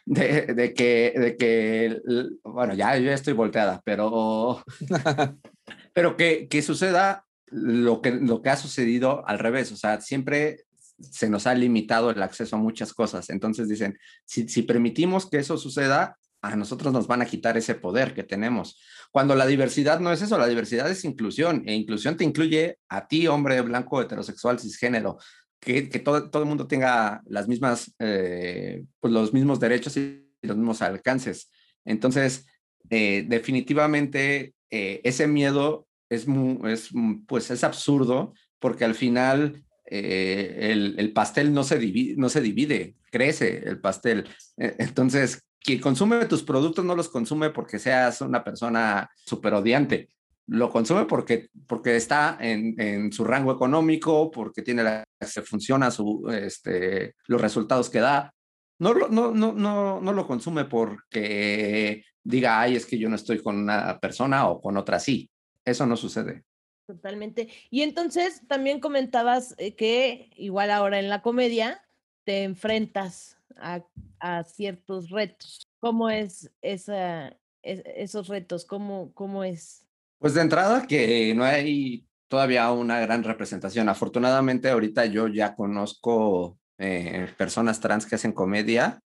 [0.06, 2.02] de, de que, de que,
[2.44, 4.64] bueno, ya yo estoy volteada, pero,
[5.94, 10.66] pero que, que suceda lo que, lo que ha sucedido al revés, o sea, siempre
[11.00, 13.30] se nos ha limitado el acceso a muchas cosas.
[13.30, 17.76] Entonces dicen, si, si permitimos que eso suceda, a nosotros nos van a quitar ese
[17.76, 18.80] poder que tenemos.
[19.12, 23.08] Cuando la diversidad no es eso, la diversidad es inclusión, e inclusión te incluye a
[23.08, 25.18] ti, hombre blanco, heterosexual, cisgénero,
[25.62, 30.58] que, todo, todo el mundo tenga las mismas, eh, pues los mismos derechos y los
[30.58, 31.52] mismos alcances.
[31.86, 32.48] Entonces,
[32.90, 36.26] eh, definitivamente eh, ese miedo es,
[36.66, 36.90] es,
[37.28, 42.96] pues es absurdo porque al final el, el, pastel no se, divide, no se divide,
[43.12, 44.28] crece el pastel.
[44.58, 50.10] Entonces, quien consume tus productos no los consume porque seas una persona súper odiante,
[50.52, 55.90] lo consume porque, porque está en, en, su rango económico, porque tiene la, se funciona
[55.90, 58.34] su, este, los resultados que da.
[58.78, 63.42] No, no, no, no, no lo consume porque diga, ay, es que yo no estoy
[63.42, 65.30] con una persona o con otra sí.
[65.64, 66.44] Eso no sucede.
[66.86, 67.48] Totalmente.
[67.70, 71.82] Y entonces también comentabas eh, que igual ahora en la comedia
[72.26, 73.86] te enfrentas a,
[74.20, 75.66] a ciertos retos.
[75.80, 78.66] ¿Cómo es esa, esos retos?
[78.66, 79.86] ¿Cómo, ¿Cómo es?
[80.22, 83.90] Pues de entrada que no hay todavía una gran representación.
[83.90, 89.02] Afortunadamente ahorita yo ya conozco eh, personas trans que hacen comedia.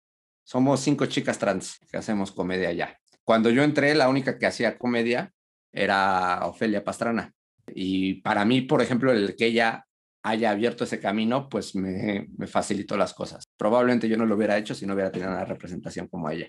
[0.42, 2.98] Somos cinco chicas trans que hacemos comedia ya.
[3.24, 5.30] Cuando yo entré, la única que hacía comedia
[5.70, 7.30] era Ofelia Pastrana.
[7.66, 9.84] Y para mí, por ejemplo, el que ella
[10.22, 13.44] haya abierto ese camino, pues me, facilitó las cosas.
[13.58, 16.48] Probablemente yo no lo hubiera hecho si no hubiera tenido una representación como ella.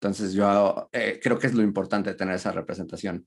[0.00, 3.26] Entonces yo eh, creo que es lo importante tener esa representación.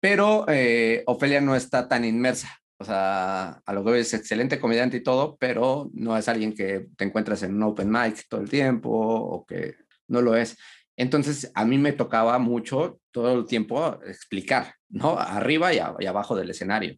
[0.00, 2.60] Pero eh, Ofelia no está tan inmersa.
[2.78, 6.88] O sea, a lo que es excelente comediante y todo, pero no es alguien que
[6.96, 9.76] te encuentras en un open mic todo el tiempo o que
[10.08, 10.58] no lo es.
[10.96, 15.18] Entonces, a mí me tocaba mucho todo el tiempo explicar, ¿no?
[15.18, 16.96] Arriba y, abajo del escenario.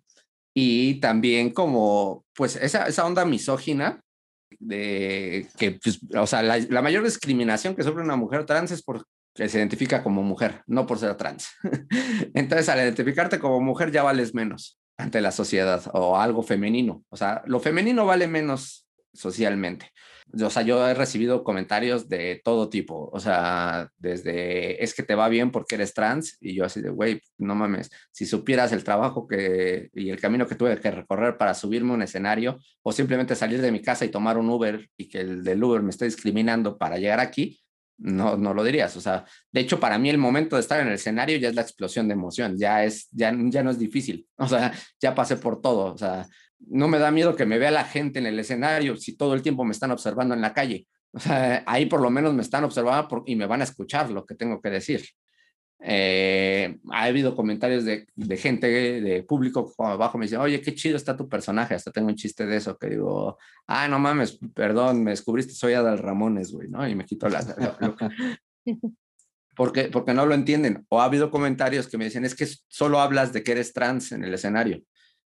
[0.54, 4.00] Y también como, pues, esa, esa onda misógina
[4.58, 8.82] de que, pues, o sea, la, la, mayor discriminación que sufre una mujer trans es
[9.38, 11.50] porque se identifica como mujer, no por ser trans.
[12.34, 17.04] Entonces, al identificarte como mujer ya vales menos ante la sociedad o algo femenino.
[17.08, 19.92] O sea, lo femenino vale menos socialmente
[20.42, 25.14] o sea, yo he recibido comentarios de todo tipo, o sea, desde es que te
[25.14, 28.84] va bien porque eres trans y yo así de, güey, no mames, si supieras el
[28.84, 32.92] trabajo que y el camino que tuve que recorrer para subirme a un escenario o
[32.92, 35.90] simplemente salir de mi casa y tomar un Uber y que el del Uber me
[35.90, 37.60] esté discriminando para llegar aquí,
[37.98, 38.96] no, no lo dirías.
[38.96, 41.54] O sea, de hecho, para mí el momento de estar en el escenario ya es
[41.54, 44.26] la explosión de emoción, ya es, ya, ya no es difícil.
[44.38, 45.92] O sea, ya pasé por todo.
[45.92, 46.26] O sea,
[46.60, 49.42] no me da miedo que me vea la gente en el escenario si todo el
[49.42, 50.86] tiempo me están observando en la calle.
[51.12, 54.24] O sea, ahí por lo menos me están observando y me van a escuchar lo
[54.24, 55.04] que tengo que decir.
[55.80, 58.66] Eh, ha habido comentarios de, gente,
[59.00, 61.74] de público abajo, me dice, oye, qué chido está tu personaje.
[61.74, 65.74] Hasta tengo un chiste de eso que digo, ah, no mames, perdón, me descubriste, soy
[65.74, 66.86] Adal Ramones, güey, ¿no?
[66.88, 67.40] Y me quito la.
[69.56, 70.84] porque, porque no lo entienden.
[70.88, 74.12] O ha habido comentarios que me dicen, es que solo hablas de que eres trans
[74.12, 74.82] en el escenario.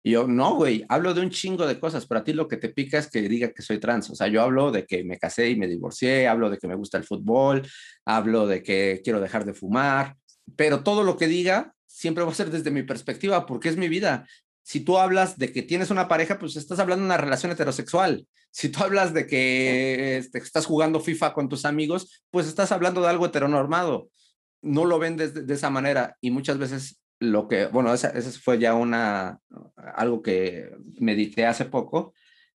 [0.06, 2.58] Y yo, no, güey, hablo de un chingo de cosas, pero a ti lo que
[2.58, 4.10] te pica es que diga que soy trans.
[4.10, 6.76] O sea, yo hablo de que me casé y me divorcié, hablo de que me
[6.76, 7.66] gusta el fútbol,
[8.04, 10.18] hablo de que quiero dejar de fumar,
[10.56, 13.88] pero todo lo que diga siempre va a ser desde mi perspectiva, porque es mi
[13.88, 14.28] vida.
[14.64, 18.26] Si tú hablas de que tienes una pareja, pues estás hablando de una relación heterosexual.
[18.52, 23.02] Si tú hablas de que este, estás jugando FIFA con tus amigos, pues estás hablando
[23.02, 24.10] de algo heteronormado.
[24.62, 28.74] No lo ven de, esa manera y muchas veces lo que, bueno, esa, fue ya
[28.74, 29.40] una,
[29.96, 32.14] algo que medité hace poco,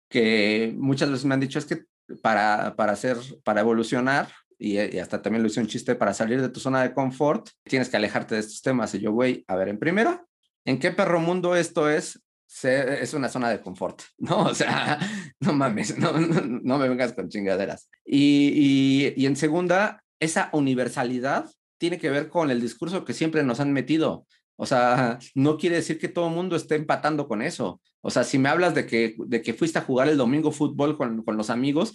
[0.08, 1.84] que muchas veces me han dicho es que
[2.22, 6.48] para, para hacer, para evolucionar, y, hasta también lo hice un chiste, para salir de
[6.48, 8.94] tu zona de confort, tienes que alejarte de estos temas.
[8.94, 10.24] Y yo, güey, a ver, en primera,
[10.64, 12.20] ¿en qué perro mundo esto es?
[12.62, 14.44] es una zona de confort, ¿no?
[14.44, 14.98] O sea,
[15.40, 17.90] no mames, no, no, me vengas con chingaderas.
[18.04, 23.42] Y, y, y en segunda, esa universalidad tiene que ver con el discurso que siempre
[23.42, 24.26] nos han metido.
[24.56, 27.82] O sea, no quiere decir que todo el mundo esté empatando con eso.
[28.00, 30.96] O sea, si me hablas de que, de que fuiste a jugar el domingo fútbol
[30.96, 31.92] con, con los amigos,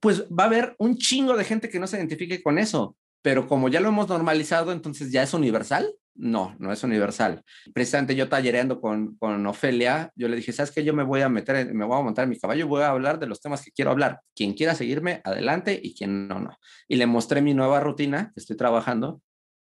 [0.00, 2.96] pues va a haber un chingo de gente que no se identifique con eso.
[3.22, 5.94] Pero como ya lo hemos normalizado, entonces ya es universal.
[6.14, 7.42] No, no es universal.
[7.72, 10.84] Precisamente yo tallereando con, con Ofelia, yo le dije, ¿sabes qué?
[10.84, 12.88] Yo me voy a meter, me voy a montar en mi caballo y voy a
[12.88, 14.20] hablar de los temas que quiero hablar.
[14.34, 16.58] Quien quiera seguirme, adelante, y quien no, no.
[16.88, 19.22] Y le mostré mi nueva rutina que estoy trabajando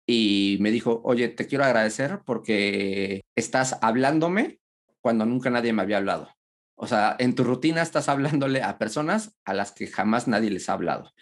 [0.06, 4.58] y me dijo, oye, te quiero agradecer porque estás hablándome
[5.00, 6.28] cuando nunca nadie me había hablado.
[6.76, 10.68] O sea, en tu rutina estás hablándole a personas a las que jamás nadie les
[10.68, 11.12] ha hablado.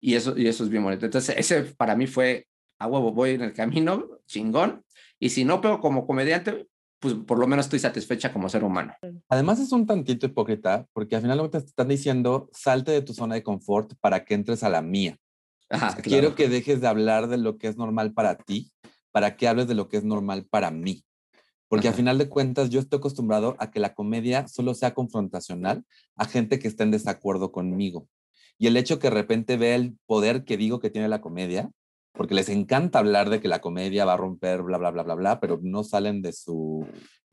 [0.00, 1.06] Y eso, y eso es bien bonito.
[1.06, 2.46] Entonces, ese para mí fue,
[2.78, 4.84] a huevo, voy en el camino, chingón.
[5.20, 6.68] Y si no, pero como comediante,
[7.00, 8.94] pues por lo menos estoy satisfecha como ser humano.
[9.28, 13.36] Además es un tantito hipócrita porque al final te están diciendo, salte de tu zona
[13.36, 15.16] de confort para que entres a la mía.
[16.02, 18.72] Quiero que dejes de hablar de lo que es normal para ti,
[19.12, 21.04] para que hables de lo que es normal para mí.
[21.68, 25.84] Porque al final de cuentas yo estoy acostumbrado a que la comedia solo sea confrontacional
[26.16, 28.08] a gente que esté en desacuerdo conmigo.
[28.58, 31.70] Y el hecho que de repente vea el poder que digo que tiene la comedia,
[32.18, 35.14] porque les encanta hablar de que la comedia va a romper, bla, bla, bla, bla,
[35.14, 36.84] bla, pero no salen de su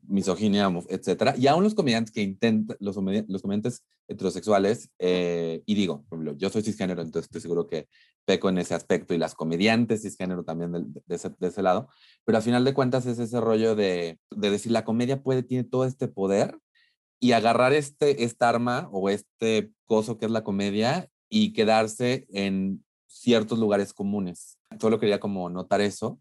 [0.06, 1.34] misoginia, etcétera.
[1.36, 6.62] Y aún los comediantes que intentan, los, los comediantes heterosexuales, eh, y digo, yo soy
[6.62, 7.88] cisgénero, entonces estoy seguro que
[8.24, 11.88] peco en ese aspecto, y las comediantes cisgénero también de, de, ese, de ese, lado,
[12.24, 15.64] pero al final de cuentas es ese rollo de, de, decir, la comedia puede, tiene
[15.64, 16.56] todo este poder,
[17.18, 22.84] y agarrar este, esta arma o este coso que es la comedia y quedarse en
[23.08, 24.55] ciertos lugares comunes.
[24.80, 26.20] Solo quería como notar eso.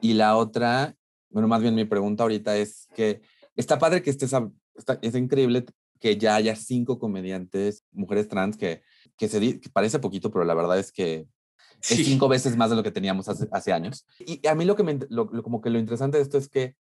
[0.00, 0.96] Y la otra
[1.34, 3.20] bueno, más bien mi pregunta ahorita es que
[3.56, 4.32] está padre que estés,
[4.76, 5.64] está, es increíble
[5.98, 8.82] que ya haya cinco comediantes, mujeres trans, que,
[9.16, 11.26] que, se, que parece poquito, pero la verdad es que
[11.80, 11.94] sí.
[11.94, 14.06] es cinco veces más de lo que teníamos hace, hace años.
[14.20, 16.48] Y a mí lo que me, lo, lo, como que lo interesante de esto es
[16.48, 16.76] que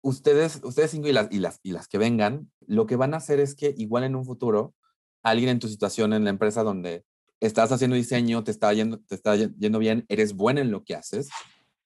[0.00, 3.16] ustedes, ustedes cinco y las, y, las, y las que vengan, lo que van a
[3.16, 4.76] hacer es que igual en un futuro,
[5.24, 7.04] alguien en tu situación en la empresa donde
[7.40, 10.94] estás haciendo diseño, te está yendo, te está yendo bien, eres buena en lo que
[10.94, 11.28] haces,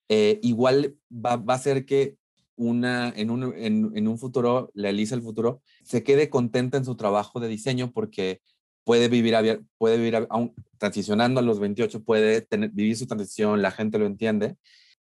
[0.09, 2.17] eh, igual va, a ser que
[2.55, 6.95] una, en, un, en un futuro, la Elisa del futuro, se quede contenta en su
[6.95, 8.41] trabajo de diseño porque
[8.83, 13.71] puede vivir, puede vivir aún, transicionando a los 28, puede tener, vivir su transición, la
[13.71, 14.57] gente lo entiende,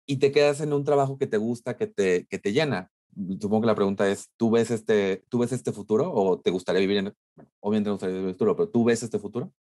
[0.07, 2.91] y te quedas en un trabajo que te gusta, que te, que te llena.
[3.41, 6.81] Supongo que la pregunta es, ¿tú ves, este, ¿tú ves este futuro o te gustaría
[6.81, 9.53] vivir en, bueno, obviamente no gustaría vivir en el futuro, pero ¿tú ves este futuro?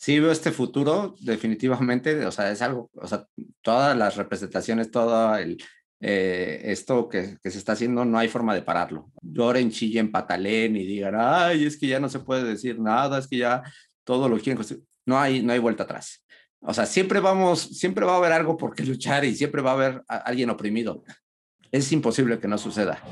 [0.00, 3.26] Sí veo este futuro, definitivamente, o sea, es algo, o sea,
[3.60, 5.62] todas las representaciones, todo el,
[6.00, 9.12] eh, esto que, se está haciendo, no hay forma de pararlo.
[9.20, 13.28] Lloren, chillen, patalen y digan, ay, es que ya no se puede decir nada, es
[13.28, 13.62] que ya
[14.04, 14.64] todo lo quieren
[15.04, 16.24] No hay, no hay vuelta atrás.
[16.60, 19.72] O sea, siempre vamos, siempre va a haber algo por qué luchar y siempre va
[19.72, 21.04] a haber alguien oprimido.
[21.70, 23.02] Es imposible que no suceda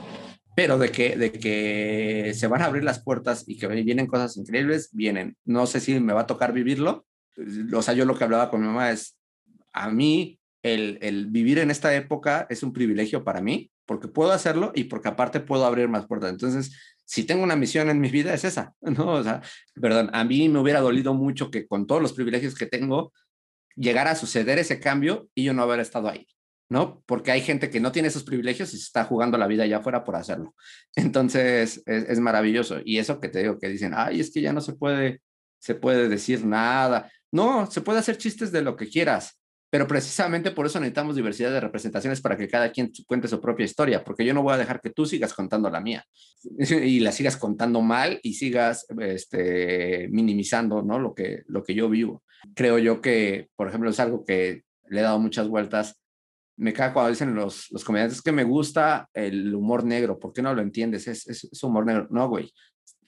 [0.59, 4.37] pero de que, de que se van a abrir las puertas y que vienen cosas
[4.37, 5.37] increíbles, vienen.
[5.45, 7.07] No sé si me va a tocar vivirlo.
[7.73, 9.17] O sea, yo lo que hablaba con mi mamá es,
[9.73, 14.33] a mí el, el vivir en esta época es un privilegio para mí, porque puedo
[14.33, 16.33] hacerlo y porque aparte puedo abrir más puertas.
[16.33, 19.13] Entonces, si tengo una misión en mi vida es esa, ¿no?
[19.13, 19.41] O sea,
[19.81, 23.13] perdón, a mí me hubiera dolido mucho que con todos los privilegios que tengo,
[23.77, 26.27] llegara a suceder ese cambio y yo no haber estado ahí.
[26.69, 27.03] ¿No?
[27.07, 29.79] Porque hay gente que no tiene esos privilegios y se está jugando la vida allá
[29.79, 30.55] afuera por hacerlo.
[30.97, 32.79] Entonces, es, es, maravilloso.
[32.85, 35.23] Y eso que te digo, que dicen, ay, es que ya no se puede,
[35.59, 37.11] se puede decir nada.
[37.33, 39.39] No, se puede hacer chistes de lo que quieras,
[39.71, 43.65] pero precisamente por eso necesitamos diversidad de representaciones para que cada quien cuente su propia
[43.65, 46.05] historia, porque yo no voy a dejar que tú sigas contando la mía
[46.59, 50.99] y la sigas contando mal y sigas este, minimizando, ¿no?
[50.99, 52.23] Lo que, lo que yo vivo.
[52.55, 56.01] Creo yo que, por ejemplo, es algo que le he dado muchas vueltas
[56.59, 60.19] me cae cuando dicen los, los comediantes que me gusta el humor negro.
[60.19, 61.07] ¿Por qué no lo entiendes?
[61.07, 62.09] Es, es, es, humor negro.
[62.11, 62.53] No, güey.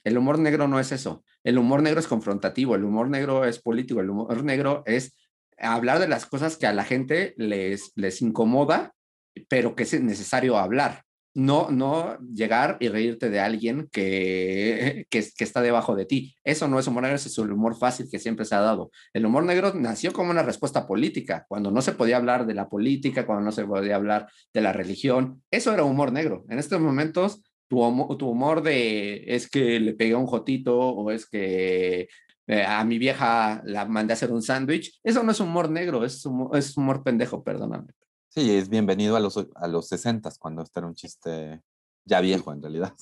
[0.03, 1.23] El humor negro no es eso.
[1.43, 2.75] El humor negro es confrontativo.
[2.75, 3.99] El humor negro es político.
[3.99, 5.17] El humor negro es
[5.59, 8.93] hablar de las cosas que a la gente les, les incomoda,
[9.47, 15.61] pero que es necesario hablar no, no llegar y reírte de alguien que, que, está
[15.61, 16.35] debajo de ti.
[16.43, 18.91] Eso no es humor negro, es el humor fácil que siempre se ha dado.
[19.13, 22.67] El humor negro nació como una respuesta política, cuando no se podía hablar de la
[22.67, 25.41] política, cuando no se podía hablar de la religión.
[25.51, 26.45] Eso era humor negro.
[26.49, 32.09] En estos momentos, tu humor, de es que le pegué un jotito o es que
[32.47, 36.03] eh, a mi vieja la mandé a hacer un sándwich, eso no es humor negro,
[36.03, 37.93] es es humor pendejo, perdóname.
[38.33, 41.61] Sí, es bienvenido a los, a los 60 cuando este era un chiste
[42.05, 42.93] ya viejo en realidad.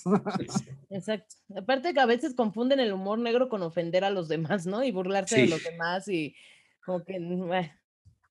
[0.90, 1.36] Exacto.
[1.56, 4.84] Aparte que a veces confunden el humor negro con ofender a los demás, ¿no?
[4.84, 5.42] Y burlarse sí.
[5.42, 6.36] de los demás y
[6.84, 7.20] como que...
[7.20, 7.70] Bueno.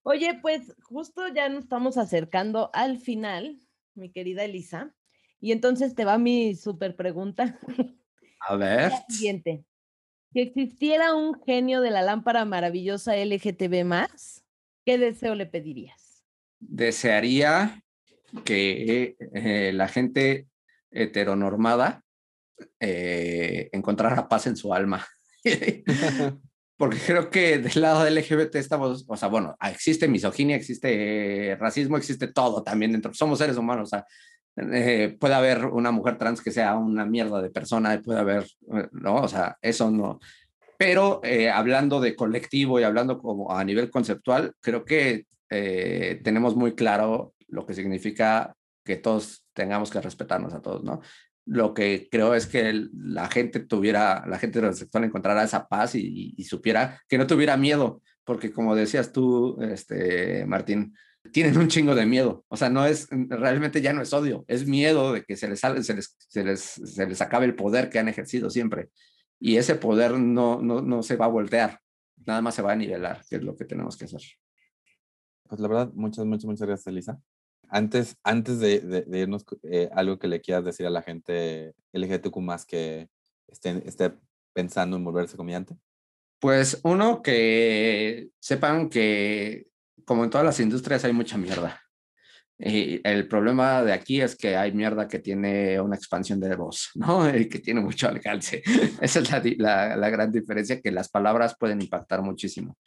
[0.03, 3.61] Oye, pues justo ya nos estamos acercando al final,
[3.95, 4.93] mi querida Elisa.
[5.39, 7.57] Y entonces te va mi súper pregunta.
[8.41, 8.91] A ver.
[8.91, 9.63] La siguiente.
[10.33, 14.43] Si existiera un genio de la lámpara maravillosa LGTB más,
[14.83, 16.08] ¿qué deseo le pedirías?
[16.59, 17.81] Desearía
[18.43, 20.47] que eh, la gente
[20.91, 22.03] heteronormada
[22.79, 25.05] eh, encontrara paz en su alma.
[26.77, 31.97] Porque creo que del lado del LGBT estamos, o sea, bueno, existe misoginia, existe racismo,
[31.97, 33.13] existe todo también dentro.
[33.13, 34.05] Somos seres humanos, o sea,
[34.55, 38.47] eh, puede haber una mujer trans que sea una mierda de persona, puede haber,
[38.91, 39.15] ¿no?
[39.15, 40.19] O sea, eso no.
[40.77, 46.55] Pero eh, hablando de colectivo y hablando como a nivel conceptual, creo que eh, tenemos
[46.55, 51.01] muy claro lo que significa que todos tengamos que respetarnos a todos, ¿no?
[51.45, 55.95] Lo que creo es que el, la gente tuviera, la gente heterosexual encontrara esa paz
[55.95, 60.93] y, y, supiera que no tuviera miedo, porque como decías tú, este, Martín,
[61.31, 62.45] tienen un chingo de miedo.
[62.47, 65.59] O sea, no es, realmente ya no es odio, es miedo de que se les,
[65.59, 68.89] se les, se les, se les acabe el poder que han ejercido siempre.
[69.39, 71.79] Y ese poder no, no, no se va a voltear,
[72.25, 74.21] nada más se va a nivelar, que es lo que tenemos que hacer.
[75.49, 77.19] Pues la verdad, muchas, muchas, muchas gracias, Elisa.
[77.69, 82.37] Antes, antes de, de, irnos, eh, algo que le quieras decir a la gente LGTQ
[82.37, 83.09] más que
[83.47, 84.13] esté, esté
[84.53, 85.75] pensando en volverse comediante.
[86.39, 89.67] Pues uno, que sepan que
[90.05, 91.81] como en todas las industrias hay mucha mierda.
[92.59, 96.91] Y el problema de aquí es que hay mierda que tiene una expansión de voz,
[96.93, 97.27] ¿no?
[97.35, 98.61] Y que tiene mucho alcance.
[99.01, 102.77] Esa es la, la, la, gran diferencia, que las palabras pueden impactar muchísimo,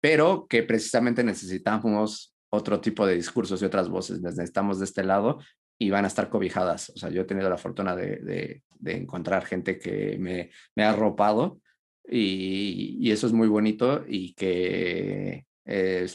[0.00, 4.20] pero que precisamente necesitamos otro tipo de discursos y otras voces.
[4.20, 5.38] Necesitamos de este lado
[5.78, 6.90] y van a estar cobijadas.
[6.90, 10.90] O sea, yo he tenido la fortuna de, de, encontrar gente que me, me ha
[10.90, 11.60] arropado
[12.08, 15.44] y, y, eso es muy bonito y que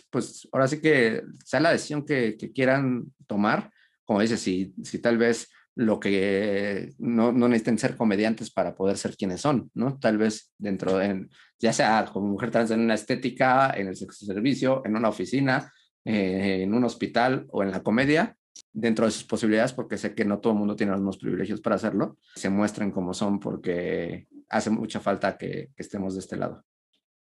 [0.10, 3.72] pues ahora sí que sea la decisión que, que quieran tomar,
[4.04, 8.98] como dices, si, si tal vez lo que no, no, necesiten ser comediantes para poder
[8.98, 10.00] ser quienes son, ¿no?
[10.00, 11.28] Tal vez dentro de,
[11.60, 15.72] ya sea como mujer trans en una estética, en el sexo servicio, en una oficina,
[16.06, 18.38] eh, en un hospital o en la comedia,
[18.72, 21.60] dentro de sus posibilidades, porque sé que no todo el mundo tiene los mismos privilegios
[21.60, 26.38] para hacerlo, se muestren como son porque hace mucha falta que, que estemos de este
[26.38, 26.64] lado.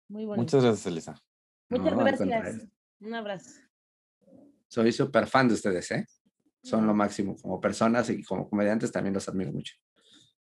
[0.10, 1.16] Muy Muchas gracias, Elisa.
[1.70, 2.68] Muchas no, gracias.
[3.00, 3.50] Un abrazo.
[4.68, 6.06] Soy súper fan de ustedes, ¿eh?
[6.64, 7.36] Son lo máximo.
[7.42, 9.76] Como personas y como comediantes también los admiro mucho.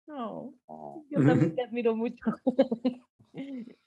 [0.07, 2.25] Oh, yo también te admiro mucho.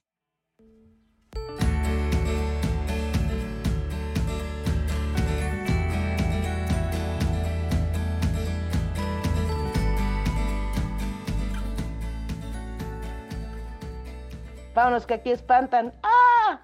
[14.75, 15.93] Vámonos que aquí espantan.
[16.03, 16.64] ¡Ah!